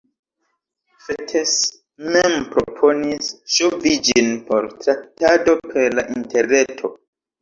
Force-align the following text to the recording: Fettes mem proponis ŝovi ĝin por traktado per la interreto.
Fettes 1.07 1.51
mem 2.15 2.39
proponis 2.55 3.29
ŝovi 3.57 3.93
ĝin 4.09 4.33
por 4.49 4.69
traktado 4.87 5.59
per 5.69 5.99
la 6.01 6.07
interreto. 6.19 6.93